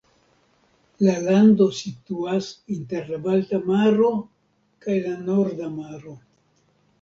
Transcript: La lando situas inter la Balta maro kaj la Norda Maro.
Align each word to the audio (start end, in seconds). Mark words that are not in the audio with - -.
La 1.07 1.13
lando 1.25 1.67
situas 1.79 2.47
inter 2.77 3.11
la 3.11 3.19
Balta 3.27 3.61
maro 3.67 4.09
kaj 4.87 4.97
la 5.05 5.13
Norda 5.29 5.71
Maro. 5.77 6.17